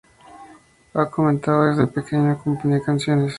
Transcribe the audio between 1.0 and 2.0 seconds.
comentado que desde